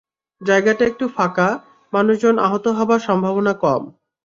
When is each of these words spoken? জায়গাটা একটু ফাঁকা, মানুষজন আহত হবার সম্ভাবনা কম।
জায়গাটা 0.41 0.83
একটু 0.85 1.05
ফাঁকা, 1.07 1.49
মানুষজন 1.93 2.35
আহত 2.39 2.65
হবার 2.77 2.99
সম্ভাবনা 2.99 3.53
কম। 3.63 3.81